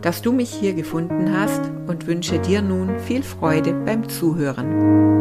dass 0.00 0.22
du 0.22 0.32
mich 0.32 0.50
hier 0.50 0.74
gefunden 0.74 1.36
hast 1.38 1.62
und 1.86 2.06
wünsche 2.06 2.38
dir 2.38 2.62
nun 2.62 2.98
viel 2.98 3.22
Freude 3.22 3.72
beim 3.72 4.08
Zuhören. 4.08 5.14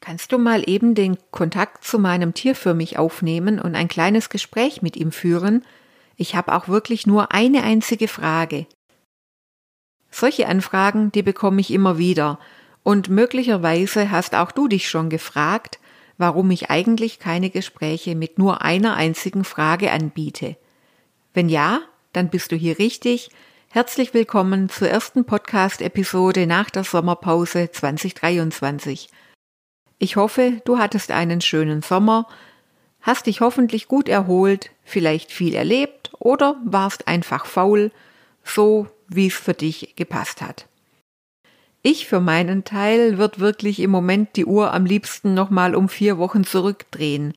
Kannst 0.00 0.32
du 0.32 0.38
mal 0.38 0.68
eben 0.68 0.94
den 0.94 1.18
Kontakt 1.30 1.84
zu 1.84 1.98
meinem 1.98 2.34
Tier 2.34 2.54
für 2.54 2.74
mich 2.74 2.98
aufnehmen 2.98 3.58
und 3.58 3.74
ein 3.74 3.88
kleines 3.88 4.28
Gespräch 4.28 4.82
mit 4.82 4.96
ihm 4.96 5.12
führen? 5.12 5.64
Ich 6.16 6.34
habe 6.34 6.54
auch 6.54 6.68
wirklich 6.68 7.06
nur 7.06 7.32
eine 7.32 7.62
einzige 7.62 8.06
Frage. 8.06 8.66
Solche 10.10 10.46
Anfragen, 10.46 11.10
die 11.12 11.22
bekomme 11.22 11.60
ich 11.60 11.72
immer 11.72 11.98
wieder, 11.98 12.38
und 12.82 13.08
möglicherweise 13.08 14.10
hast 14.10 14.34
auch 14.34 14.52
du 14.52 14.68
dich 14.68 14.88
schon 14.88 15.10
gefragt, 15.10 15.79
warum 16.20 16.50
ich 16.50 16.68
eigentlich 16.68 17.18
keine 17.18 17.48
Gespräche 17.48 18.14
mit 18.14 18.38
nur 18.38 18.60
einer 18.60 18.94
einzigen 18.94 19.42
Frage 19.42 19.90
anbiete. 19.90 20.56
Wenn 21.32 21.48
ja, 21.48 21.80
dann 22.12 22.28
bist 22.28 22.52
du 22.52 22.56
hier 22.56 22.78
richtig. 22.78 23.30
Herzlich 23.70 24.12
willkommen 24.12 24.68
zur 24.68 24.90
ersten 24.90 25.24
Podcast-Episode 25.24 26.46
nach 26.46 26.68
der 26.68 26.84
Sommerpause 26.84 27.70
2023. 27.70 29.08
Ich 29.98 30.16
hoffe, 30.16 30.60
du 30.66 30.76
hattest 30.76 31.10
einen 31.10 31.40
schönen 31.40 31.80
Sommer, 31.80 32.28
hast 33.00 33.24
dich 33.24 33.40
hoffentlich 33.40 33.88
gut 33.88 34.06
erholt, 34.06 34.72
vielleicht 34.84 35.32
viel 35.32 35.54
erlebt 35.54 36.10
oder 36.18 36.60
warst 36.66 37.08
einfach 37.08 37.46
faul, 37.46 37.92
so 38.44 38.88
wie 39.08 39.28
es 39.28 39.34
für 39.34 39.54
dich 39.54 39.96
gepasst 39.96 40.42
hat. 40.42 40.66
Ich 41.82 42.06
für 42.06 42.20
meinen 42.20 42.64
Teil 42.64 43.16
wird 43.16 43.40
wirklich 43.40 43.80
im 43.80 43.90
Moment 43.90 44.36
die 44.36 44.44
Uhr 44.44 44.74
am 44.74 44.84
liebsten 44.84 45.32
nochmal 45.32 45.74
um 45.74 45.88
vier 45.88 46.18
Wochen 46.18 46.44
zurückdrehen. 46.44 47.32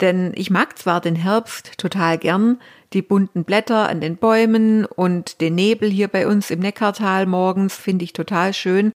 Denn 0.00 0.32
ich 0.36 0.50
mag 0.50 0.78
zwar 0.78 1.00
den 1.00 1.16
Herbst 1.16 1.78
total 1.78 2.18
gern, 2.18 2.60
die 2.92 3.02
bunten 3.02 3.44
Blätter 3.44 3.88
an 3.88 4.00
den 4.00 4.16
Bäumen 4.16 4.84
und 4.84 5.40
den 5.40 5.54
Nebel 5.54 5.90
hier 5.90 6.08
bei 6.08 6.26
uns 6.26 6.50
im 6.50 6.60
Neckartal 6.60 7.26
morgens 7.26 7.76
finde 7.76 8.04
ich 8.04 8.12
total 8.12 8.52
schön, 8.52 8.92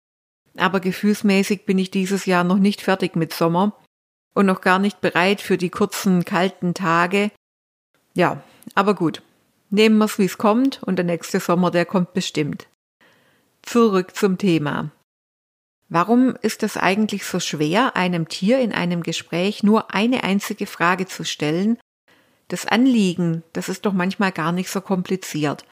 aber 0.56 0.80
gefühlsmäßig 0.80 1.64
bin 1.64 1.78
ich 1.78 1.90
dieses 1.90 2.26
Jahr 2.26 2.44
noch 2.44 2.58
nicht 2.58 2.80
fertig 2.82 3.16
mit 3.16 3.32
Sommer 3.32 3.76
und 4.34 4.46
noch 4.46 4.60
gar 4.60 4.78
nicht 4.78 5.00
bereit 5.00 5.40
für 5.40 5.58
die 5.58 5.70
kurzen, 5.70 6.24
kalten 6.24 6.74
Tage. 6.74 7.30
Ja, 8.14 8.42
aber 8.74 8.94
gut. 8.94 9.22
Nehmen 9.70 9.98
wir's, 9.98 10.18
wie's 10.18 10.38
kommt 10.38 10.82
und 10.82 10.96
der 10.96 11.04
nächste 11.04 11.40
Sommer, 11.40 11.70
der 11.70 11.86
kommt 11.86 12.12
bestimmt. 12.12 12.68
Zurück 13.62 14.14
zum 14.14 14.38
Thema. 14.38 14.90
Warum 15.88 16.36
ist 16.42 16.62
es 16.62 16.76
eigentlich 16.76 17.24
so 17.24 17.40
schwer, 17.40 17.96
einem 17.96 18.28
Tier 18.28 18.60
in 18.60 18.72
einem 18.72 19.02
Gespräch 19.02 19.62
nur 19.62 19.94
eine 19.94 20.24
einzige 20.24 20.66
Frage 20.66 21.06
zu 21.06 21.24
stellen? 21.24 21.78
Das 22.48 22.66
Anliegen, 22.66 23.42
das 23.52 23.68
ist 23.68 23.86
doch 23.86 23.92
manchmal 23.92 24.32
gar 24.32 24.52
nicht 24.52 24.68
so 24.68 24.80
kompliziert. 24.80 25.64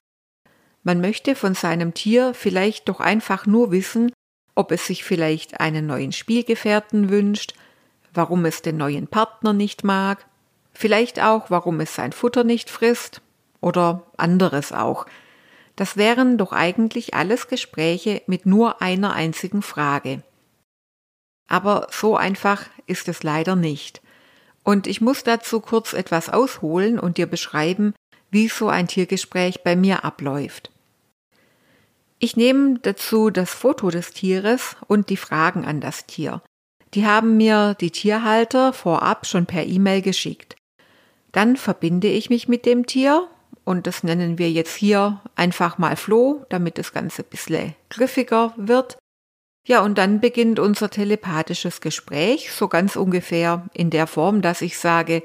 Man 0.82 1.00
möchte 1.00 1.34
von 1.34 1.54
seinem 1.54 1.92
Tier 1.92 2.32
vielleicht 2.32 2.88
doch 2.88 3.00
einfach 3.00 3.46
nur 3.46 3.70
wissen, 3.70 4.12
ob 4.54 4.72
es 4.72 4.86
sich 4.86 5.04
vielleicht 5.04 5.60
einen 5.60 5.86
neuen 5.86 6.12
Spielgefährten 6.12 7.10
wünscht, 7.10 7.54
warum 8.14 8.44
es 8.44 8.62
den 8.62 8.76
neuen 8.76 9.06
Partner 9.06 9.52
nicht 9.52 9.84
mag, 9.84 10.26
vielleicht 10.72 11.20
auch, 11.20 11.50
warum 11.50 11.80
es 11.80 11.94
sein 11.94 12.12
Futter 12.12 12.44
nicht 12.44 12.70
frisst 12.70 13.20
oder 13.60 14.06
anderes 14.16 14.72
auch. 14.72 15.06
Das 15.76 15.96
wären 15.96 16.38
doch 16.38 16.52
eigentlich 16.52 17.14
alles 17.14 17.48
Gespräche 17.48 18.22
mit 18.26 18.46
nur 18.46 18.82
einer 18.82 19.14
einzigen 19.14 19.62
Frage. 19.62 20.22
Aber 21.48 21.88
so 21.90 22.16
einfach 22.16 22.66
ist 22.86 23.08
es 23.08 23.22
leider 23.22 23.56
nicht. 23.56 24.02
Und 24.62 24.86
ich 24.86 25.00
muss 25.00 25.24
dazu 25.24 25.60
kurz 25.60 25.94
etwas 25.94 26.28
ausholen 26.28 26.98
und 26.98 27.16
dir 27.16 27.26
beschreiben, 27.26 27.94
wie 28.30 28.48
so 28.48 28.68
ein 28.68 28.86
Tiergespräch 28.86 29.62
bei 29.64 29.74
mir 29.74 30.04
abläuft. 30.04 30.70
Ich 32.18 32.36
nehme 32.36 32.78
dazu 32.80 33.30
das 33.30 33.50
Foto 33.50 33.90
des 33.90 34.12
Tieres 34.12 34.76
und 34.86 35.08
die 35.08 35.16
Fragen 35.16 35.64
an 35.64 35.80
das 35.80 36.06
Tier. 36.06 36.42
Die 36.94 37.06
haben 37.06 37.36
mir 37.36 37.74
die 37.80 37.90
Tierhalter 37.90 38.72
vorab 38.72 39.26
schon 39.26 39.46
per 39.46 39.64
E-Mail 39.64 40.02
geschickt. 40.02 40.56
Dann 41.32 41.56
verbinde 41.56 42.08
ich 42.08 42.28
mich 42.28 42.46
mit 42.46 42.66
dem 42.66 42.86
Tier 42.86 43.28
und 43.70 43.86
das 43.86 44.02
nennen 44.02 44.36
wir 44.36 44.50
jetzt 44.50 44.74
hier 44.74 45.20
einfach 45.36 45.78
mal 45.78 45.94
Flo, 45.94 46.44
damit 46.48 46.76
das 46.76 46.92
Ganze 46.92 47.22
ein 47.22 47.28
bisschen 47.30 47.74
griffiger 47.88 48.52
wird. 48.56 48.98
Ja, 49.64 49.82
und 49.82 49.96
dann 49.96 50.18
beginnt 50.18 50.58
unser 50.58 50.90
telepathisches 50.90 51.80
Gespräch, 51.80 52.50
so 52.50 52.66
ganz 52.66 52.96
ungefähr 52.96 53.68
in 53.72 53.90
der 53.90 54.08
Form, 54.08 54.42
dass 54.42 54.60
ich 54.60 54.76
sage, 54.76 55.22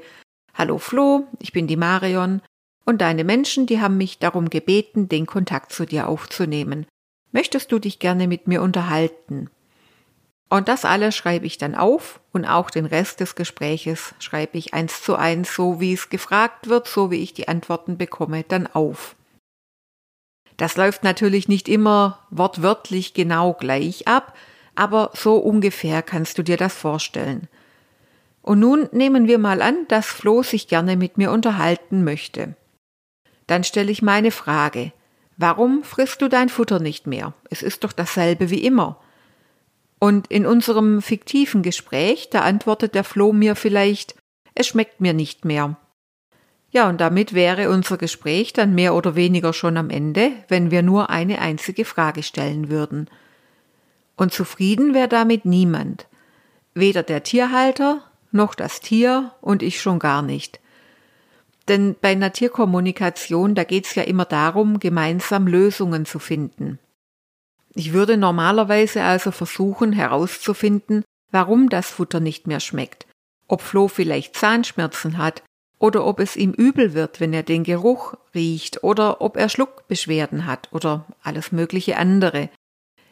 Hallo 0.54 0.78
Flo, 0.78 1.26
ich 1.40 1.50
bin 1.50 1.66
die 1.66 1.76
Marion 1.76 2.40
und 2.84 3.00
deine 3.00 3.24
Menschen, 3.24 3.66
die 3.66 3.80
haben 3.80 3.96
mich 3.96 4.20
darum 4.20 4.48
gebeten, 4.48 5.08
den 5.08 5.26
Kontakt 5.26 5.72
zu 5.72 5.84
dir 5.84 6.06
aufzunehmen. 6.06 6.86
Möchtest 7.32 7.72
du 7.72 7.80
dich 7.80 7.98
gerne 7.98 8.28
mit 8.28 8.46
mir 8.46 8.62
unterhalten? 8.62 9.50
Und 10.48 10.68
das 10.68 10.84
alles 10.84 11.16
schreibe 11.16 11.46
ich 11.46 11.58
dann 11.58 11.74
auf 11.74 12.20
und 12.32 12.44
auch 12.44 12.70
den 12.70 12.86
Rest 12.86 13.20
des 13.20 13.34
Gespräches 13.34 14.14
schreibe 14.20 14.58
ich 14.58 14.74
eins 14.74 15.02
zu 15.02 15.16
eins, 15.16 15.54
so 15.54 15.80
wie 15.80 15.92
es 15.92 16.08
gefragt 16.08 16.68
wird, 16.68 16.86
so 16.86 17.10
wie 17.10 17.22
ich 17.22 17.34
die 17.34 17.48
Antworten 17.48 17.98
bekomme, 17.98 18.44
dann 18.44 18.68
auf. 18.68 19.16
Das 20.56 20.76
läuft 20.76 21.02
natürlich 21.02 21.48
nicht 21.48 21.68
immer 21.68 22.20
wortwörtlich 22.30 23.12
genau 23.12 23.54
gleich 23.54 24.06
ab, 24.06 24.36
aber 24.74 25.10
so 25.14 25.36
ungefähr 25.36 26.02
kannst 26.02 26.38
du 26.38 26.42
dir 26.42 26.56
das 26.56 26.74
vorstellen. 26.74 27.48
Und 28.40 28.60
nun 28.60 28.88
nehmen 28.92 29.26
wir 29.26 29.38
mal 29.38 29.60
an, 29.60 29.88
dass 29.88 30.06
Flo 30.06 30.44
sich 30.44 30.68
gerne 30.68 30.96
mit 30.96 31.18
mir 31.18 31.32
unterhalten 31.32 32.04
möchte. 32.04 32.54
Dann 33.48 33.64
stelle 33.64 33.90
ich 33.90 34.02
meine 34.02 34.30
Frage. 34.30 34.92
Warum 35.36 35.82
frisst 35.82 36.22
du 36.22 36.28
dein 36.28 36.48
Futter 36.48 36.78
nicht 36.78 37.06
mehr? 37.06 37.34
Es 37.50 37.62
ist 37.62 37.84
doch 37.84 37.92
dasselbe 37.92 38.48
wie 38.50 38.64
immer. 38.64 39.00
Und 39.98 40.26
in 40.28 40.46
unserem 40.46 41.00
fiktiven 41.00 41.62
Gespräch, 41.62 42.28
da 42.30 42.40
antwortet 42.40 42.94
der 42.94 43.04
Floh 43.04 43.32
mir 43.32 43.56
vielleicht, 43.56 44.14
es 44.54 44.66
schmeckt 44.66 45.00
mir 45.00 45.12
nicht 45.12 45.44
mehr. 45.44 45.76
Ja, 46.70 46.88
und 46.88 47.00
damit 47.00 47.32
wäre 47.32 47.70
unser 47.70 47.96
Gespräch 47.96 48.52
dann 48.52 48.74
mehr 48.74 48.94
oder 48.94 49.14
weniger 49.14 49.52
schon 49.52 49.76
am 49.76 49.88
Ende, 49.88 50.32
wenn 50.48 50.70
wir 50.70 50.82
nur 50.82 51.08
eine 51.10 51.40
einzige 51.40 51.84
Frage 51.84 52.22
stellen 52.22 52.68
würden. 52.68 53.08
Und 54.16 54.32
zufrieden 54.32 54.92
wäre 54.92 55.08
damit 55.08 55.44
niemand. 55.44 56.06
Weder 56.74 57.02
der 57.02 57.22
Tierhalter, 57.22 58.02
noch 58.32 58.54
das 58.54 58.80
Tier 58.80 59.32
und 59.40 59.62
ich 59.62 59.80
schon 59.80 59.98
gar 59.98 60.20
nicht. 60.20 60.60
Denn 61.68 61.96
bei 62.00 62.10
einer 62.10 62.32
Tierkommunikation, 62.32 63.54
da 63.54 63.64
geht's 63.64 63.94
ja 63.94 64.02
immer 64.02 64.24
darum, 64.24 64.78
gemeinsam 64.78 65.46
Lösungen 65.46 66.04
zu 66.04 66.18
finden. 66.18 66.78
Ich 67.78 67.92
würde 67.92 68.16
normalerweise 68.16 69.02
also 69.02 69.30
versuchen 69.30 69.92
herauszufinden, 69.92 71.04
warum 71.30 71.68
das 71.68 71.90
Futter 71.90 72.20
nicht 72.20 72.46
mehr 72.46 72.60
schmeckt, 72.60 73.06
ob 73.48 73.60
Flo 73.60 73.86
vielleicht 73.86 74.34
Zahnschmerzen 74.34 75.18
hat 75.18 75.42
oder 75.78 76.06
ob 76.06 76.18
es 76.18 76.36
ihm 76.36 76.52
übel 76.52 76.94
wird, 76.94 77.20
wenn 77.20 77.34
er 77.34 77.42
den 77.42 77.64
Geruch 77.64 78.14
riecht 78.34 78.82
oder 78.82 79.20
ob 79.20 79.36
er 79.36 79.50
Schluckbeschwerden 79.50 80.46
hat 80.46 80.70
oder 80.72 81.04
alles 81.22 81.52
mögliche 81.52 81.98
andere. 81.98 82.48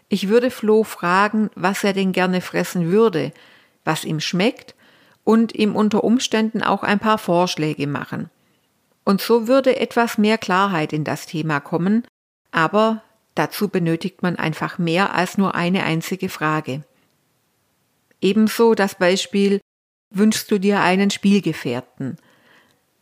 Ich 0.09 0.29
würde 0.29 0.51
Flo 0.51 0.83
fragen, 0.83 1.51
was 1.55 1.85
er 1.85 1.93
denn 1.93 2.13
gerne 2.13 2.41
fressen 2.41 2.91
würde, 2.91 3.33
was 3.85 4.07
ihm 4.07 4.19
schmeckt 4.19 4.75
und 5.25 5.55
ihm 5.55 5.77
unter 5.77 6.05
Umständen 6.05 6.63
auch 6.63 6.83
ein 6.83 7.01
paar 7.01 7.19
Vorschläge 7.19 7.87
machen. 7.87 8.31
Und 9.05 9.21
so 9.21 9.47
würde 9.47 9.79
etwas 9.79 10.17
mehr 10.17 10.39
Klarheit 10.39 10.95
in 10.95 11.05
das 11.05 11.27
Thema 11.27 11.61
kommen, 11.61 12.07
aber 12.51 13.03
Dazu 13.35 13.69
benötigt 13.69 14.23
man 14.23 14.37
einfach 14.37 14.79
mehr 14.79 15.15
als 15.15 15.39
nur 15.39 15.55
eine 15.55 15.85
einzige 15.85 16.29
Frage. 16.29 16.85
Ebenso 18.21 18.75
das 18.75 18.95
Beispiel 18.95 19.61
Wünschst 20.17 20.49
du 20.53 20.59
dir 20.61 20.81
einen 20.81 21.11
Spielgefährten? 21.11 22.19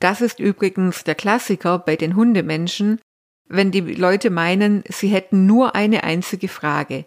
Das 0.00 0.22
ist 0.22 0.40
übrigens 0.40 1.04
der 1.04 1.14
Klassiker 1.14 1.78
bei 1.78 1.94
den 1.94 2.16
Hundemenschen, 2.16 3.00
wenn 3.48 3.70
die 3.70 3.80
Leute 3.80 4.30
meinen, 4.30 4.82
sie 4.88 5.08
hätten 5.08 5.44
nur 5.44 5.74
eine 5.74 6.04
einzige 6.04 6.48
Frage. 6.48 7.04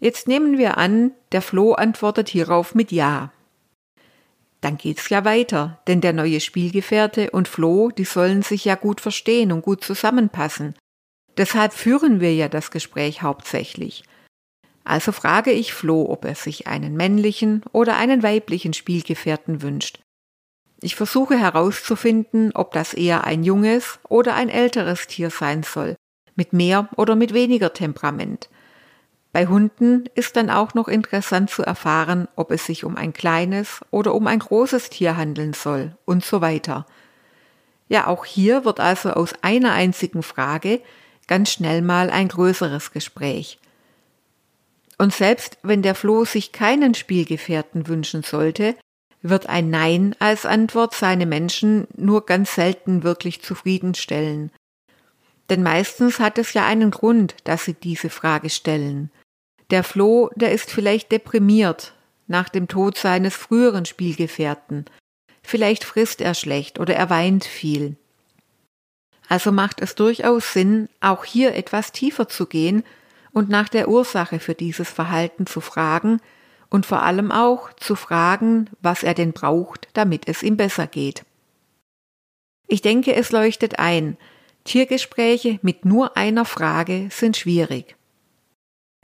Jetzt 0.00 0.28
nehmen 0.28 0.56
wir 0.56 0.78
an, 0.78 1.12
der 1.32 1.42
Floh 1.42 1.74
antwortet 1.74 2.30
hierauf 2.30 2.74
mit 2.74 2.90
Ja. 2.90 3.32
Dann 4.62 4.78
geht's 4.78 5.10
ja 5.10 5.26
weiter, 5.26 5.78
denn 5.86 6.00
der 6.00 6.14
neue 6.14 6.40
Spielgefährte 6.40 7.30
und 7.30 7.48
Floh, 7.48 7.90
die 7.90 8.04
sollen 8.04 8.42
sich 8.42 8.64
ja 8.64 8.76
gut 8.76 9.02
verstehen 9.02 9.52
und 9.52 9.62
gut 9.62 9.84
zusammenpassen. 9.84 10.74
Deshalb 11.38 11.72
führen 11.72 12.20
wir 12.20 12.34
ja 12.34 12.48
das 12.48 12.72
Gespräch 12.72 13.22
hauptsächlich. 13.22 14.02
Also 14.84 15.12
frage 15.12 15.52
ich 15.52 15.72
Flo, 15.72 16.10
ob 16.10 16.24
er 16.24 16.34
sich 16.34 16.66
einen 16.66 16.96
männlichen 16.96 17.62
oder 17.72 17.96
einen 17.96 18.24
weiblichen 18.24 18.74
Spielgefährten 18.74 19.62
wünscht. 19.62 20.00
Ich 20.80 20.96
versuche 20.96 21.38
herauszufinden, 21.38 22.52
ob 22.54 22.72
das 22.72 22.92
eher 22.92 23.24
ein 23.24 23.44
junges 23.44 24.00
oder 24.08 24.34
ein 24.34 24.48
älteres 24.48 25.06
Tier 25.06 25.30
sein 25.30 25.62
soll, 25.62 25.94
mit 26.34 26.52
mehr 26.52 26.88
oder 26.96 27.14
mit 27.14 27.32
weniger 27.34 27.72
Temperament. 27.72 28.48
Bei 29.32 29.46
Hunden 29.46 30.04
ist 30.14 30.36
dann 30.36 30.50
auch 30.50 30.74
noch 30.74 30.88
interessant 30.88 31.50
zu 31.50 31.62
erfahren, 31.62 32.26
ob 32.34 32.50
es 32.50 32.66
sich 32.66 32.84
um 32.84 32.96
ein 32.96 33.12
kleines 33.12 33.80
oder 33.90 34.14
um 34.14 34.26
ein 34.26 34.38
großes 34.40 34.90
Tier 34.90 35.16
handeln 35.16 35.52
soll 35.52 35.96
und 36.04 36.24
so 36.24 36.40
weiter. 36.40 36.86
Ja, 37.88 38.06
auch 38.06 38.24
hier 38.24 38.64
wird 38.64 38.80
also 38.80 39.10
aus 39.10 39.34
einer 39.42 39.72
einzigen 39.72 40.22
Frage 40.22 40.80
ganz 41.28 41.52
schnell 41.52 41.82
mal 41.82 42.10
ein 42.10 42.26
größeres 42.26 42.90
Gespräch. 42.90 43.58
Und 44.98 45.14
selbst 45.14 45.58
wenn 45.62 45.82
der 45.82 45.94
Floh 45.94 46.24
sich 46.24 46.50
keinen 46.50 46.94
Spielgefährten 46.94 47.86
wünschen 47.86 48.24
sollte, 48.24 48.74
wird 49.22 49.48
ein 49.48 49.70
Nein 49.70 50.16
als 50.18 50.44
Antwort 50.44 50.94
seine 50.94 51.26
Menschen 51.26 51.86
nur 51.96 52.26
ganz 52.26 52.54
selten 52.54 53.04
wirklich 53.04 53.42
zufriedenstellen. 53.42 54.50
Denn 55.50 55.62
meistens 55.62 56.18
hat 56.18 56.38
es 56.38 56.52
ja 56.52 56.66
einen 56.66 56.90
Grund, 56.90 57.36
dass 57.44 57.64
sie 57.64 57.74
diese 57.74 58.10
Frage 58.10 58.50
stellen. 58.50 59.10
Der 59.70 59.84
Floh, 59.84 60.30
der 60.34 60.52
ist 60.52 60.70
vielleicht 60.70 61.12
deprimiert 61.12 61.94
nach 62.26 62.48
dem 62.48 62.68
Tod 62.68 62.98
seines 62.98 63.34
früheren 63.34 63.86
Spielgefährten. 63.86 64.84
Vielleicht 65.42 65.84
frisst 65.84 66.20
er 66.20 66.34
schlecht 66.34 66.78
oder 66.78 66.94
er 66.94 67.08
weint 67.08 67.44
viel. 67.44 67.96
Also 69.28 69.52
macht 69.52 69.80
es 69.80 69.94
durchaus 69.94 70.52
Sinn, 70.52 70.88
auch 71.00 71.24
hier 71.24 71.54
etwas 71.54 71.92
tiefer 71.92 72.28
zu 72.28 72.46
gehen 72.46 72.82
und 73.32 73.48
nach 73.50 73.68
der 73.68 73.88
Ursache 73.88 74.40
für 74.40 74.54
dieses 74.54 74.88
Verhalten 74.88 75.46
zu 75.46 75.60
fragen 75.60 76.20
und 76.70 76.86
vor 76.86 77.02
allem 77.02 77.30
auch 77.30 77.72
zu 77.74 77.94
fragen, 77.94 78.70
was 78.80 79.02
er 79.02 79.14
denn 79.14 79.32
braucht, 79.32 79.88
damit 79.92 80.26
es 80.28 80.42
ihm 80.42 80.56
besser 80.56 80.86
geht. 80.86 81.24
Ich 82.66 82.82
denke, 82.82 83.14
es 83.14 83.30
leuchtet 83.30 83.78
ein, 83.78 84.16
Tiergespräche 84.64 85.58
mit 85.62 85.84
nur 85.84 86.16
einer 86.16 86.44
Frage 86.44 87.08
sind 87.10 87.36
schwierig. 87.36 87.96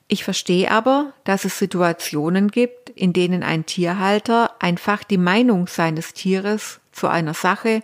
Ich 0.09 0.23
verstehe 0.23 0.71
aber, 0.71 1.15
dass 1.25 1.47
es 1.47 1.59
Situationen 1.59 2.51
gibt, 2.51 2.91
in 2.91 3.15
denen 3.15 3.43
ein 3.43 3.65
Tierhalter 3.65 4.55
einfach 4.61 5.03
die 5.05 5.17
Meinung 5.17 5.67
seines 5.67 6.13
Tieres 6.13 6.81
zu 6.93 7.09
einer 7.09 7.33
Sache, 7.33 7.83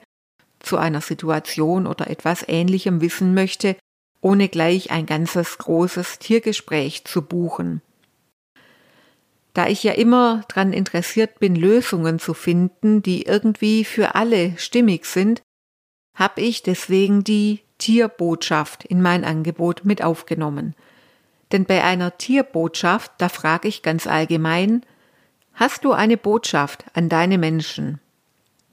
zu 0.60 0.76
einer 0.76 1.00
Situation 1.00 1.86
oder 1.86 2.08
etwas 2.08 2.44
Ähnlichem 2.46 3.00
wissen 3.00 3.34
möchte 3.34 3.76
ohne 4.20 4.48
gleich 4.48 4.90
ein 4.90 5.06
ganzes 5.06 5.58
großes 5.58 6.18
Tiergespräch 6.18 7.04
zu 7.04 7.22
buchen. 7.22 7.82
Da 9.54 9.66
ich 9.66 9.82
ja 9.82 9.92
immer 9.92 10.44
daran 10.48 10.72
interessiert 10.72 11.40
bin, 11.40 11.56
Lösungen 11.56 12.18
zu 12.18 12.34
finden, 12.34 13.02
die 13.02 13.22
irgendwie 13.22 13.84
für 13.84 14.14
alle 14.14 14.56
stimmig 14.58 15.06
sind, 15.06 15.42
habe 16.14 16.40
ich 16.42 16.62
deswegen 16.62 17.24
die 17.24 17.60
Tierbotschaft 17.78 18.84
in 18.84 19.02
mein 19.02 19.24
Angebot 19.24 19.84
mit 19.84 20.02
aufgenommen. 20.02 20.74
Denn 21.50 21.64
bei 21.64 21.82
einer 21.82 22.16
Tierbotschaft, 22.16 23.10
da 23.18 23.28
frage 23.28 23.66
ich 23.66 23.82
ganz 23.82 24.06
allgemein, 24.06 24.84
hast 25.54 25.84
du 25.84 25.92
eine 25.92 26.16
Botschaft 26.16 26.84
an 26.92 27.08
deine 27.08 27.38
Menschen? 27.38 27.98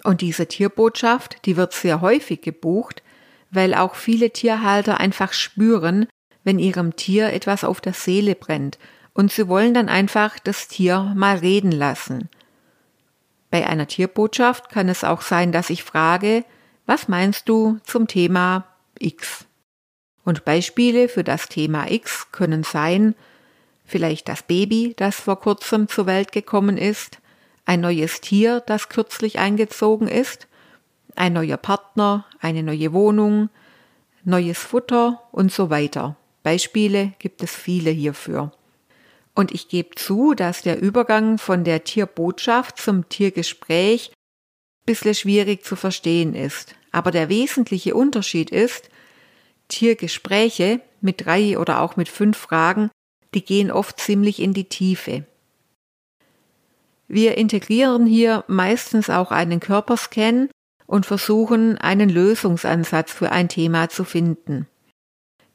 Und 0.07 0.21
diese 0.21 0.47
Tierbotschaft, 0.47 1.45
die 1.45 1.57
wird 1.57 1.73
sehr 1.73 1.99
häufig 1.99 2.41
gebucht, 2.41 3.03
weil 3.51 3.73
auch 3.73 3.95
viele 3.95 4.29
Tierhalter 4.29 5.01
einfach 5.01 5.33
spüren, 5.33 6.07
wenn 6.45 6.59
ihrem 6.59 6.95
Tier 6.95 7.33
etwas 7.33 7.65
auf 7.65 7.81
der 7.81 7.91
Seele 7.91 8.33
brennt 8.33 8.79
und 9.13 9.33
sie 9.33 9.49
wollen 9.49 9.73
dann 9.73 9.89
einfach 9.89 10.39
das 10.39 10.69
Tier 10.69 11.11
mal 11.13 11.39
reden 11.39 11.73
lassen. 11.73 12.29
Bei 13.51 13.67
einer 13.67 13.85
Tierbotschaft 13.85 14.69
kann 14.69 14.87
es 14.87 15.03
auch 15.03 15.21
sein, 15.21 15.51
dass 15.51 15.69
ich 15.69 15.83
frage, 15.83 16.45
was 16.85 17.09
meinst 17.09 17.49
du 17.49 17.79
zum 17.83 18.07
Thema 18.07 18.63
X? 18.97 19.43
Und 20.23 20.45
Beispiele 20.45 21.09
für 21.09 21.25
das 21.25 21.49
Thema 21.49 21.91
X 21.91 22.31
können 22.31 22.63
sein, 22.63 23.13
vielleicht 23.83 24.29
das 24.29 24.41
Baby, 24.41 24.93
das 24.95 25.19
vor 25.19 25.41
kurzem 25.41 25.89
zur 25.89 26.05
Welt 26.05 26.31
gekommen 26.31 26.77
ist, 26.77 27.19
ein 27.67 27.81
neues 27.81 28.21
Tier, 28.21 28.61
das 28.61 28.87
kürzlich 28.87 29.39
eingezogen 29.39 30.07
ist, 30.07 30.47
ein 31.15 31.33
neuer 31.33 31.57
Partner, 31.57 32.25
eine 32.39 32.63
neue 32.63 32.93
Wohnung, 32.93 33.49
neues 34.23 34.57
Futter 34.57 35.21
und 35.33 35.51
so 35.51 35.69
weiter. 35.69 36.15
Beispiele 36.43 37.11
gibt 37.19 37.43
es 37.43 37.53
viele 37.53 37.89
hierfür. 37.91 38.53
Und 39.35 39.51
ich 39.51 39.67
gebe 39.67 39.95
zu, 39.95 40.33
dass 40.33 40.61
der 40.61 40.81
Übergang 40.81 41.37
von 41.37 41.65
der 41.65 41.83
Tierbotschaft 41.83 42.79
zum 42.79 43.09
Tiergespräch 43.09 44.11
ein 44.11 44.85
bisschen 44.85 45.13
schwierig 45.13 45.65
zu 45.65 45.75
verstehen 45.75 46.35
ist. 46.35 46.73
Aber 46.93 47.11
der 47.11 47.27
wesentliche 47.27 47.95
Unterschied 47.95 48.49
ist, 48.49 48.89
Tiergespräche 49.67 50.79
mit 51.01 51.25
drei 51.25 51.59
oder 51.59 51.81
auch 51.81 51.97
mit 51.97 52.07
fünf 52.07 52.37
Fragen, 52.37 52.89
die 53.33 53.43
gehen 53.43 53.71
oft 53.71 53.99
ziemlich 53.99 54.41
in 54.41 54.53
die 54.53 54.69
Tiefe. 54.69 55.25
Wir 57.07 57.37
integrieren 57.37 58.05
hier 58.05 58.43
meistens 58.47 59.09
auch 59.09 59.31
einen 59.31 59.59
Körperscan 59.59 60.49
und 60.85 61.05
versuchen, 61.05 61.77
einen 61.77 62.09
Lösungsansatz 62.09 63.11
für 63.11 63.31
ein 63.31 63.49
Thema 63.49 63.89
zu 63.89 64.03
finden. 64.03 64.67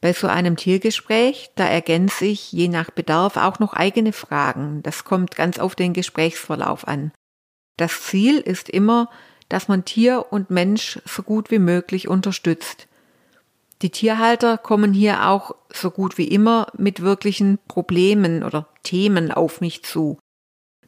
Bei 0.01 0.13
so 0.13 0.27
einem 0.27 0.57
Tiergespräch, 0.57 1.51
da 1.55 1.65
ergänze 1.65 2.25
ich 2.25 2.51
je 2.51 2.67
nach 2.67 2.91
Bedarf 2.91 3.37
auch 3.37 3.59
noch 3.59 3.73
eigene 3.73 4.11
Fragen. 4.11 4.83
Das 4.83 5.05
kommt 5.05 5.35
ganz 5.35 5.59
auf 5.59 5.75
den 5.75 5.93
Gesprächsverlauf 5.93 6.87
an. 6.87 7.11
Das 7.77 8.01
Ziel 8.01 8.39
ist 8.39 8.69
immer, 8.69 9.09
dass 9.47 9.67
man 9.67 9.85
Tier 9.85 10.25
und 10.31 10.49
Mensch 10.49 10.99
so 11.05 11.21
gut 11.23 11.51
wie 11.51 11.59
möglich 11.59 12.07
unterstützt. 12.07 12.87
Die 13.81 13.91
Tierhalter 13.91 14.57
kommen 14.57 14.93
hier 14.93 15.27
auch 15.27 15.55
so 15.71 15.91
gut 15.91 16.17
wie 16.17 16.27
immer 16.27 16.67
mit 16.77 17.01
wirklichen 17.01 17.59
Problemen 17.67 18.43
oder 18.43 18.67
Themen 18.83 19.31
auf 19.31 19.61
mich 19.61 19.83
zu. 19.83 20.17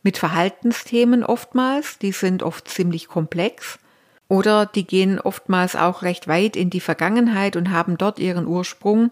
Mit 0.06 0.19
Verhaltensthemen 0.19 1.24
oftmals, 1.24 1.98
die 1.98 2.12
sind 2.12 2.44
oft 2.44 2.68
ziemlich 2.68 3.07
komplex 3.07 3.80
oder 4.28 4.68
die 4.68 4.86
gehen 4.86 5.19
oftmals 5.19 5.75
auch 5.75 6.04
recht 6.04 6.28
weit 6.28 6.56
in 6.56 6.69
die 6.69 6.80
Vergangenheit 6.80 7.56
und 7.56 7.72
haben 7.72 7.98
dort 7.98 8.19
ihren 8.19 8.46
Ursprung. 8.46 9.12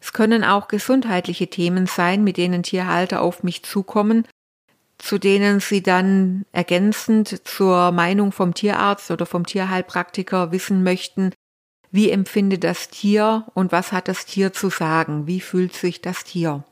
Es 0.00 0.14
können 0.14 0.42
auch 0.42 0.68
gesundheitliche 0.68 1.48
Themen 1.48 1.86
sein, 1.86 2.24
mit 2.24 2.38
denen 2.38 2.62
Tierhalter 2.62 3.20
auf 3.20 3.42
mich 3.42 3.64
zukommen, 3.64 4.26
zu 4.96 5.18
denen 5.18 5.60
sie 5.60 5.82
dann 5.82 6.46
ergänzend 6.52 7.46
zur 7.46 7.92
Meinung 7.92 8.32
vom 8.32 8.54
Tierarzt 8.54 9.10
oder 9.10 9.26
vom 9.26 9.44
Tierheilpraktiker 9.44 10.52
wissen 10.52 10.82
möchten, 10.82 11.34
wie 11.90 12.10
empfindet 12.10 12.64
das 12.64 12.88
Tier 12.88 13.44
und 13.52 13.72
was 13.72 13.92
hat 13.92 14.08
das 14.08 14.24
Tier 14.24 14.54
zu 14.54 14.70
sagen, 14.70 15.26
wie 15.26 15.42
fühlt 15.42 15.74
sich 15.74 16.00
das 16.00 16.24
Tier. 16.24 16.64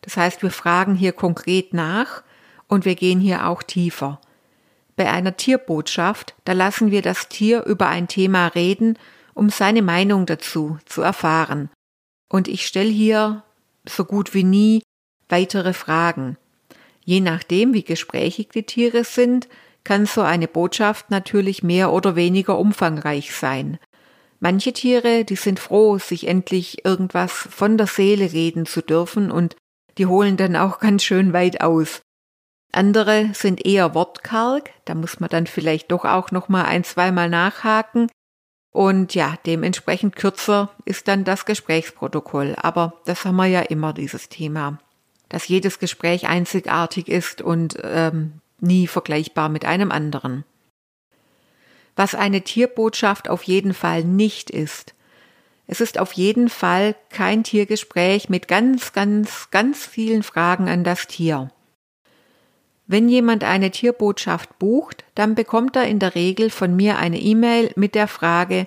Das 0.00 0.16
heißt, 0.16 0.42
wir 0.42 0.50
fragen 0.50 0.94
hier 0.94 1.12
konkret 1.12 1.74
nach 1.74 2.23
und 2.68 2.84
wir 2.84 2.94
gehen 2.94 3.20
hier 3.20 3.46
auch 3.46 3.62
tiefer. 3.62 4.20
Bei 4.96 5.10
einer 5.10 5.36
Tierbotschaft, 5.36 6.34
da 6.44 6.52
lassen 6.52 6.90
wir 6.90 7.02
das 7.02 7.28
Tier 7.28 7.64
über 7.64 7.88
ein 7.88 8.08
Thema 8.08 8.48
reden, 8.48 8.98
um 9.34 9.50
seine 9.50 9.82
Meinung 9.82 10.26
dazu 10.26 10.78
zu 10.86 11.02
erfahren. 11.02 11.70
Und 12.28 12.48
ich 12.48 12.66
stelle 12.66 12.90
hier 12.90 13.42
so 13.84 14.04
gut 14.04 14.34
wie 14.34 14.44
nie 14.44 14.82
weitere 15.28 15.72
Fragen. 15.72 16.36
Je 17.04 17.20
nachdem, 17.20 17.74
wie 17.74 17.82
gesprächig 17.82 18.48
die 18.50 18.62
Tiere 18.62 19.04
sind, 19.04 19.48
kann 19.82 20.06
so 20.06 20.22
eine 20.22 20.48
Botschaft 20.48 21.10
natürlich 21.10 21.62
mehr 21.62 21.92
oder 21.92 22.16
weniger 22.16 22.58
umfangreich 22.58 23.34
sein. 23.34 23.78
Manche 24.40 24.72
Tiere, 24.72 25.24
die 25.24 25.36
sind 25.36 25.58
froh, 25.58 25.98
sich 25.98 26.26
endlich 26.26 26.84
irgendwas 26.84 27.32
von 27.32 27.76
der 27.76 27.86
Seele 27.86 28.32
reden 28.32 28.66
zu 28.66 28.82
dürfen 28.82 29.30
und 29.30 29.56
die 29.98 30.06
holen 30.06 30.36
dann 30.36 30.56
auch 30.56 30.80
ganz 30.80 31.04
schön 31.04 31.32
weit 31.32 31.60
aus. 31.60 32.02
Andere 32.74 33.30
sind 33.34 33.64
eher 33.64 33.94
wortkarg, 33.94 34.70
da 34.84 34.94
muss 34.94 35.20
man 35.20 35.30
dann 35.30 35.46
vielleicht 35.46 35.92
doch 35.92 36.04
auch 36.04 36.30
noch 36.30 36.48
mal 36.48 36.64
ein, 36.64 36.84
zweimal 36.84 37.28
nachhaken. 37.28 38.08
Und 38.70 39.14
ja, 39.14 39.36
dementsprechend 39.46 40.16
kürzer 40.16 40.70
ist 40.84 41.06
dann 41.06 41.22
das 41.22 41.46
Gesprächsprotokoll. 41.46 42.56
Aber 42.56 42.94
das 43.04 43.24
haben 43.24 43.36
wir 43.36 43.46
ja 43.46 43.60
immer, 43.60 43.92
dieses 43.92 44.28
Thema. 44.28 44.78
Dass 45.28 45.46
jedes 45.46 45.78
Gespräch 45.78 46.26
einzigartig 46.26 47.08
ist 47.08 47.40
und 47.40 47.78
ähm, 47.82 48.40
nie 48.58 48.88
vergleichbar 48.88 49.48
mit 49.48 49.64
einem 49.64 49.92
anderen. 49.92 50.44
Was 51.94 52.16
eine 52.16 52.42
Tierbotschaft 52.42 53.28
auf 53.28 53.44
jeden 53.44 53.74
Fall 53.74 54.02
nicht 54.02 54.50
ist. 54.50 54.94
Es 55.68 55.80
ist 55.80 55.98
auf 55.98 56.12
jeden 56.12 56.48
Fall 56.48 56.96
kein 57.10 57.44
Tiergespräch 57.44 58.28
mit 58.28 58.48
ganz, 58.48 58.92
ganz, 58.92 59.50
ganz 59.52 59.86
vielen 59.86 60.24
Fragen 60.24 60.68
an 60.68 60.82
das 60.82 61.06
Tier. 61.06 61.50
Wenn 62.86 63.08
jemand 63.08 63.44
eine 63.44 63.70
Tierbotschaft 63.70 64.58
bucht, 64.58 65.04
dann 65.14 65.34
bekommt 65.34 65.76
er 65.76 65.86
in 65.86 65.98
der 65.98 66.14
Regel 66.14 66.50
von 66.50 66.76
mir 66.76 66.98
eine 66.98 67.18
E-Mail 67.18 67.72
mit 67.76 67.94
der 67.94 68.08
Frage, 68.08 68.66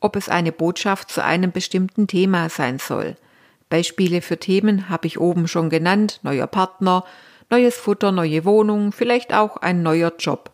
ob 0.00 0.16
es 0.16 0.28
eine 0.28 0.52
Botschaft 0.52 1.10
zu 1.10 1.22
einem 1.22 1.52
bestimmten 1.52 2.06
Thema 2.06 2.48
sein 2.48 2.78
soll. 2.78 3.16
Beispiele 3.68 4.22
für 4.22 4.38
Themen 4.38 4.88
habe 4.88 5.06
ich 5.06 5.20
oben 5.20 5.48
schon 5.48 5.68
genannt, 5.68 6.20
neuer 6.22 6.46
Partner, 6.46 7.04
neues 7.50 7.76
Futter, 7.76 8.12
neue 8.12 8.44
Wohnung, 8.44 8.92
vielleicht 8.92 9.34
auch 9.34 9.58
ein 9.58 9.82
neuer 9.82 10.12
Job. 10.18 10.52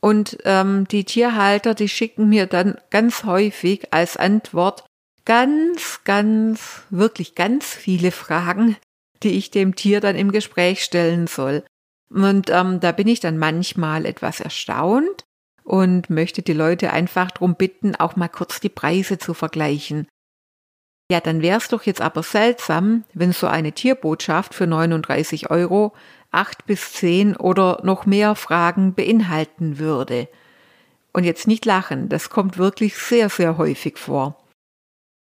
Und 0.00 0.38
ähm, 0.44 0.86
die 0.88 1.04
Tierhalter, 1.04 1.74
die 1.74 1.88
schicken 1.88 2.28
mir 2.28 2.46
dann 2.46 2.76
ganz 2.90 3.24
häufig 3.24 3.92
als 3.92 4.16
Antwort 4.16 4.84
ganz, 5.24 6.00
ganz, 6.04 6.82
wirklich 6.90 7.34
ganz 7.34 7.66
viele 7.66 8.10
Fragen, 8.10 8.76
die 9.22 9.30
ich 9.30 9.50
dem 9.50 9.76
Tier 9.76 10.00
dann 10.00 10.16
im 10.16 10.32
Gespräch 10.32 10.82
stellen 10.82 11.28
soll. 11.28 11.62
Und 12.12 12.50
ähm, 12.50 12.80
da 12.80 12.92
bin 12.92 13.08
ich 13.08 13.20
dann 13.20 13.38
manchmal 13.38 14.04
etwas 14.04 14.40
erstaunt 14.40 15.24
und 15.64 16.10
möchte 16.10 16.42
die 16.42 16.52
Leute 16.52 16.92
einfach 16.92 17.30
darum 17.30 17.54
bitten, 17.54 17.94
auch 17.96 18.16
mal 18.16 18.28
kurz 18.28 18.60
die 18.60 18.68
Preise 18.68 19.18
zu 19.18 19.34
vergleichen. 19.34 20.06
Ja, 21.10 21.20
dann 21.20 21.42
wäre 21.42 21.58
es 21.58 21.68
doch 21.68 21.82
jetzt 21.82 22.00
aber 22.00 22.22
seltsam, 22.22 23.04
wenn 23.12 23.32
so 23.32 23.46
eine 23.46 23.72
Tierbotschaft 23.72 24.54
für 24.54 24.66
39 24.66 25.50
Euro 25.50 25.92
acht 26.30 26.66
bis 26.66 26.92
zehn 26.92 27.36
oder 27.36 27.80
noch 27.82 28.06
mehr 28.06 28.34
Fragen 28.34 28.94
beinhalten 28.94 29.78
würde. 29.78 30.28
Und 31.12 31.24
jetzt 31.24 31.46
nicht 31.46 31.66
lachen, 31.66 32.08
das 32.08 32.30
kommt 32.30 32.56
wirklich 32.56 32.96
sehr, 32.96 33.28
sehr 33.28 33.58
häufig 33.58 33.98
vor. 33.98 34.42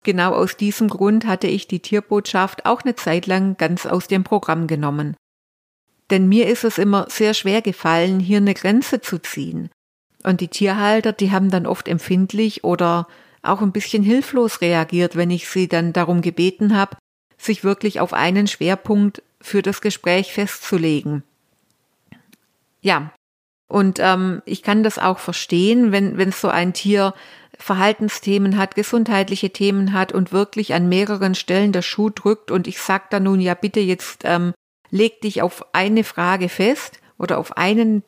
Genau 0.02 0.34
aus 0.34 0.56
diesem 0.56 0.88
Grund 0.88 1.26
hatte 1.26 1.46
ich 1.46 1.68
die 1.68 1.80
Tierbotschaft 1.80 2.66
auch 2.66 2.82
eine 2.82 2.96
Zeit 2.96 3.26
lang 3.26 3.56
ganz 3.56 3.86
aus 3.86 4.08
dem 4.08 4.24
Programm 4.24 4.66
genommen. 4.66 5.16
Denn 6.10 6.28
mir 6.28 6.48
ist 6.48 6.64
es 6.64 6.78
immer 6.78 7.06
sehr 7.08 7.34
schwer 7.34 7.62
gefallen, 7.62 8.20
hier 8.20 8.38
eine 8.38 8.54
Grenze 8.54 9.00
zu 9.00 9.18
ziehen. 9.18 9.70
Und 10.22 10.40
die 10.40 10.48
Tierhalter, 10.48 11.12
die 11.12 11.30
haben 11.30 11.50
dann 11.50 11.66
oft 11.66 11.88
empfindlich 11.88 12.64
oder 12.64 13.06
auch 13.42 13.60
ein 13.60 13.72
bisschen 13.72 14.02
hilflos 14.02 14.60
reagiert, 14.60 15.16
wenn 15.16 15.30
ich 15.30 15.48
sie 15.48 15.68
dann 15.68 15.92
darum 15.92 16.20
gebeten 16.20 16.76
habe, 16.76 16.96
sich 17.38 17.64
wirklich 17.64 18.00
auf 18.00 18.12
einen 18.12 18.46
Schwerpunkt 18.46 19.22
für 19.40 19.62
das 19.62 19.80
Gespräch 19.80 20.32
festzulegen. 20.32 21.22
Ja, 22.80 23.12
und 23.68 23.98
ähm, 24.00 24.42
ich 24.44 24.62
kann 24.62 24.82
das 24.82 24.98
auch 24.98 25.18
verstehen, 25.18 25.90
wenn, 25.92 26.18
wenn 26.18 26.32
so 26.32 26.48
ein 26.48 26.72
Tier 26.72 27.14
Verhaltensthemen 27.58 28.58
hat, 28.58 28.74
gesundheitliche 28.74 29.50
Themen 29.50 29.92
hat 29.92 30.12
und 30.12 30.32
wirklich 30.32 30.74
an 30.74 30.88
mehreren 30.88 31.34
Stellen 31.34 31.72
der 31.72 31.82
Schuh 31.82 32.10
drückt 32.10 32.50
und 32.50 32.66
ich 32.66 32.80
sage 32.80 33.04
da 33.10 33.18
nun, 33.18 33.40
ja 33.40 33.54
bitte 33.54 33.80
jetzt 33.80 34.22
ähm, 34.24 34.52
leg 34.90 35.20
dich 35.20 35.42
auf 35.42 35.74
eine 35.74 36.04
Frage 36.04 36.48
fest 36.48 37.00
oder 37.18 37.38
auf 37.38 37.56
einen, 37.56 38.02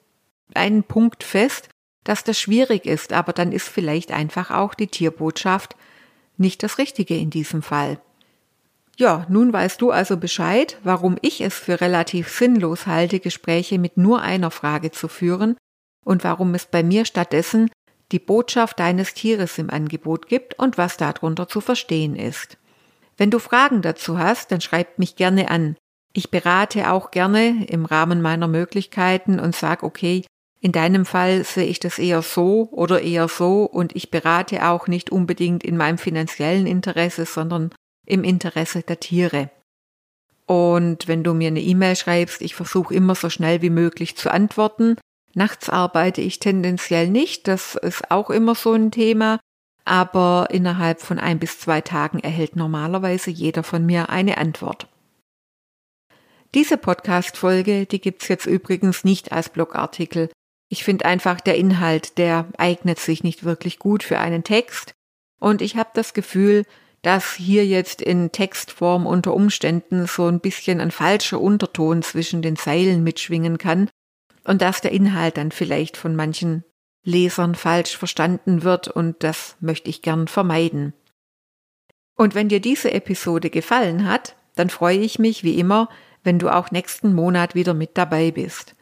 einen 0.54 0.82
Punkt 0.82 1.24
fest, 1.24 1.68
dass 2.04 2.24
das 2.24 2.40
schwierig 2.40 2.86
ist, 2.86 3.12
aber 3.12 3.32
dann 3.32 3.52
ist 3.52 3.68
vielleicht 3.68 4.12
einfach 4.12 4.50
auch 4.50 4.74
die 4.74 4.86
Tierbotschaft 4.86 5.76
nicht 6.36 6.62
das 6.62 6.78
Richtige 6.78 7.16
in 7.16 7.30
diesem 7.30 7.62
Fall. 7.62 8.00
Ja, 8.96 9.26
nun 9.28 9.52
weißt 9.52 9.80
du 9.80 9.90
also 9.90 10.16
Bescheid, 10.16 10.78
warum 10.82 11.18
ich 11.22 11.40
es 11.40 11.54
für 11.54 11.80
relativ 11.80 12.30
sinnlos 12.30 12.86
halte, 12.86 13.20
Gespräche 13.20 13.78
mit 13.78 13.96
nur 13.96 14.22
einer 14.22 14.50
Frage 14.50 14.90
zu 14.90 15.06
führen 15.06 15.56
und 16.04 16.24
warum 16.24 16.54
es 16.54 16.66
bei 16.66 16.82
mir 16.82 17.04
stattdessen 17.04 17.70
die 18.10 18.18
Botschaft 18.18 18.80
deines 18.80 19.14
Tieres 19.14 19.58
im 19.58 19.70
Angebot 19.70 20.28
gibt 20.28 20.58
und 20.58 20.78
was 20.78 20.96
darunter 20.96 21.46
zu 21.46 21.60
verstehen 21.60 22.16
ist. 22.16 22.56
Wenn 23.16 23.30
du 23.30 23.38
Fragen 23.38 23.82
dazu 23.82 24.18
hast, 24.18 24.50
dann 24.50 24.60
schreib 24.60 24.98
mich 24.98 25.16
gerne 25.16 25.50
an. 25.50 25.76
Ich 26.12 26.30
berate 26.30 26.90
auch 26.90 27.10
gerne 27.10 27.66
im 27.66 27.84
Rahmen 27.84 28.22
meiner 28.22 28.48
Möglichkeiten 28.48 29.38
und 29.38 29.54
sag, 29.54 29.82
okay, 29.82 30.24
in 30.60 30.72
deinem 30.72 31.04
Fall 31.04 31.44
sehe 31.44 31.66
ich 31.66 31.78
das 31.78 31.98
eher 31.98 32.22
so 32.22 32.68
oder 32.72 33.00
eher 33.00 33.28
so 33.28 33.64
und 33.64 33.94
ich 33.94 34.10
berate 34.10 34.66
auch 34.66 34.88
nicht 34.88 35.10
unbedingt 35.10 35.62
in 35.62 35.76
meinem 35.76 35.98
finanziellen 35.98 36.66
Interesse, 36.66 37.26
sondern 37.26 37.70
im 38.06 38.24
Interesse 38.24 38.82
der 38.82 38.98
Tiere. 38.98 39.50
Und 40.46 41.06
wenn 41.06 41.22
du 41.22 41.34
mir 41.34 41.48
eine 41.48 41.60
E-Mail 41.60 41.94
schreibst, 41.94 42.40
ich 42.42 42.54
versuche 42.54 42.94
immer 42.94 43.14
so 43.14 43.28
schnell 43.28 43.62
wie 43.62 43.70
möglich 43.70 44.16
zu 44.16 44.32
antworten. 44.32 44.96
Nachts 45.34 45.68
arbeite 45.68 46.22
ich 46.22 46.40
tendenziell 46.40 47.08
nicht, 47.10 47.46
das 47.46 47.76
ist 47.76 48.10
auch 48.10 48.30
immer 48.30 48.54
so 48.54 48.72
ein 48.72 48.90
Thema, 48.90 49.38
aber 49.84 50.48
innerhalb 50.50 51.00
von 51.02 51.18
ein 51.18 51.38
bis 51.38 51.60
zwei 51.60 51.82
Tagen 51.82 52.18
erhält 52.18 52.56
normalerweise 52.56 53.30
jeder 53.30 53.62
von 53.62 53.84
mir 53.84 54.08
eine 54.08 54.38
Antwort. 54.38 54.88
Diese 56.54 56.78
Podcast-Folge, 56.78 57.84
die 57.86 58.00
gibt's 58.00 58.28
jetzt 58.28 58.46
übrigens 58.46 59.04
nicht 59.04 59.32
als 59.32 59.50
Blogartikel. 59.50 60.30
Ich 60.70 60.82
finde 60.82 61.04
einfach, 61.04 61.40
der 61.40 61.56
Inhalt, 61.56 62.16
der 62.16 62.46
eignet 62.56 62.98
sich 62.98 63.22
nicht 63.22 63.44
wirklich 63.44 63.78
gut 63.78 64.02
für 64.02 64.18
einen 64.18 64.44
Text. 64.44 64.94
Und 65.38 65.60
ich 65.60 65.76
habe 65.76 65.90
das 65.94 66.14
Gefühl, 66.14 66.64
dass 67.02 67.34
hier 67.34 67.66
jetzt 67.66 68.02
in 68.02 68.32
Textform 68.32 69.06
unter 69.06 69.34
Umständen 69.34 70.06
so 70.06 70.26
ein 70.26 70.40
bisschen 70.40 70.80
ein 70.80 70.90
falscher 70.90 71.40
Unterton 71.40 72.02
zwischen 72.02 72.42
den 72.42 72.56
Zeilen 72.56 73.04
mitschwingen 73.04 73.58
kann 73.58 73.88
und 74.44 74.62
dass 74.62 74.80
der 74.80 74.92
Inhalt 74.92 75.36
dann 75.36 75.52
vielleicht 75.52 75.96
von 75.96 76.16
manchen 76.16 76.64
Lesern 77.04 77.54
falsch 77.54 77.96
verstanden 77.96 78.62
wird 78.62 78.88
und 78.88 79.22
das 79.22 79.56
möchte 79.60 79.90
ich 79.90 80.02
gern 80.02 80.28
vermeiden. 80.28 80.92
Und 82.16 82.34
wenn 82.34 82.48
dir 82.48 82.60
diese 82.60 82.92
Episode 82.92 83.48
gefallen 83.48 84.08
hat, 84.08 84.34
dann 84.56 84.70
freue 84.70 84.98
ich 84.98 85.20
mich 85.20 85.44
wie 85.44 85.58
immer, 85.58 85.88
wenn 86.24 86.38
du 86.38 86.48
auch 86.48 86.70
nächsten 86.70 87.14
Monat 87.14 87.54
wieder 87.54 87.74
mit 87.74 87.96
dabei 87.96 88.30
bist. 88.30 88.74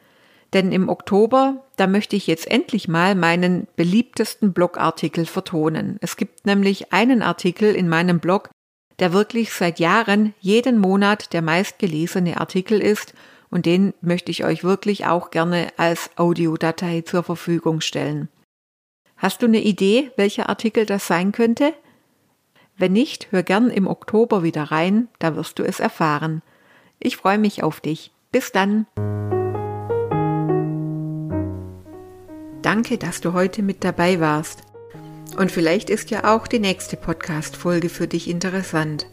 Denn 0.53 0.71
im 0.71 0.89
Oktober, 0.89 1.65
da 1.75 1.87
möchte 1.87 2.15
ich 2.15 2.27
jetzt 2.27 2.49
endlich 2.49 2.87
mal 2.87 3.15
meinen 3.15 3.67
beliebtesten 3.75 4.53
Blogartikel 4.53 5.25
vertonen. 5.25 5.97
Es 6.01 6.15
gibt 6.15 6.45
nämlich 6.45 6.93
einen 6.93 7.21
Artikel 7.21 7.75
in 7.75 7.89
meinem 7.89 8.19
Blog, 8.19 8.49
der 8.99 9.13
wirklich 9.13 9.51
seit 9.51 9.79
Jahren 9.79 10.33
jeden 10.39 10.79
Monat 10.79 11.33
der 11.33 11.41
meistgelesene 11.41 12.39
Artikel 12.39 12.81
ist 12.81 13.13
und 13.49 13.65
den 13.65 13.93
möchte 14.01 14.31
ich 14.31 14.43
euch 14.43 14.63
wirklich 14.63 15.05
auch 15.05 15.31
gerne 15.31 15.67
als 15.77 16.09
Audiodatei 16.15 17.01
zur 17.01 17.23
Verfügung 17.23 17.81
stellen. 17.81 18.29
Hast 19.17 19.41
du 19.41 19.47
eine 19.47 19.61
Idee, 19.61 20.11
welcher 20.15 20.49
Artikel 20.49 20.85
das 20.85 21.07
sein 21.07 21.31
könnte? 21.31 21.73
Wenn 22.77 22.93
nicht, 22.93 23.31
hör 23.31 23.43
gern 23.43 23.69
im 23.71 23.87
Oktober 23.87 24.43
wieder 24.43 24.63
rein, 24.65 25.07
da 25.19 25.35
wirst 25.35 25.59
du 25.59 25.63
es 25.63 25.79
erfahren. 25.79 26.43
Ich 26.99 27.17
freue 27.17 27.37
mich 27.37 27.63
auf 27.63 27.79
dich. 27.79 28.11
Bis 28.31 28.51
dann. 28.51 28.85
Danke, 32.61 32.97
dass 32.97 33.21
du 33.21 33.33
heute 33.33 33.61
mit 33.63 33.83
dabei 33.83 34.19
warst. 34.19 34.63
Und 35.37 35.51
vielleicht 35.51 35.89
ist 35.89 36.09
ja 36.09 36.35
auch 36.35 36.47
die 36.47 36.59
nächste 36.59 36.97
Podcast-Folge 36.97 37.89
für 37.89 38.07
dich 38.07 38.29
interessant. 38.29 39.07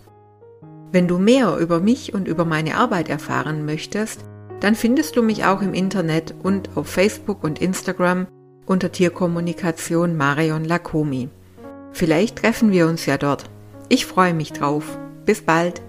Wenn 0.91 1.09
du 1.09 1.19
mehr 1.19 1.57
über 1.59 1.81
mich 1.81 2.15
und 2.15 2.29
über 2.29 2.45
meine 2.45 2.77
Arbeit 2.77 3.09
erfahren 3.09 3.65
möchtest, 3.67 4.25
dann 4.61 4.75
findest 4.75 5.17
du 5.17 5.23
mich 5.23 5.45
auch 5.45 5.61
im 5.61 5.75
Internet 5.75 6.35
und 6.43 6.71
auf 6.77 6.89
Facebook 6.89 7.45
und 7.45 7.61
Instagram 7.61 8.27
unter 8.67 8.91
Tierkommunikation 8.91 10.17
Marion 10.17 10.65
Lakomi. 10.65 11.29
Vielleicht 11.93 12.37
treffen 12.37 12.73
wir 12.73 12.87
uns 12.87 13.07
ja 13.07 13.19
dort. 13.19 13.45
Ich 13.89 14.07
freue 14.07 14.35
mich 14.35 14.53
drauf. 14.53 14.99
Bis 15.27 15.43
bald. 15.43 15.83